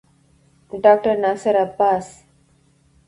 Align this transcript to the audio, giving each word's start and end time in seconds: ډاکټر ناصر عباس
ډاکټر 0.83 1.15
ناصر 1.23 1.55
عباس 1.65 2.07